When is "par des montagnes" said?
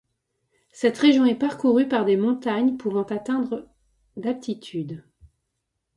1.87-2.75